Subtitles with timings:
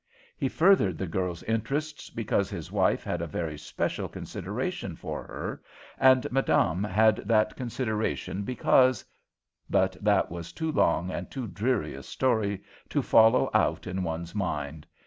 [0.35, 5.61] He furthered the girl's interests because his wife had a very special consideration for her,
[5.99, 9.05] and Madame had that consideration because
[9.69, 14.33] But that was too long and too dreary a story to follow out in one's
[14.33, 14.87] mind.